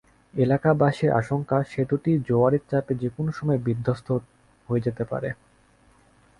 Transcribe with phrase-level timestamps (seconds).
[0.33, 4.07] এলাকাবাসীর আশঙ্কা, সেতুটি জোয়ারের চাপে যেকোনো সময় বিধ্বস্ত
[4.69, 5.29] হয়ে যেতে পারে।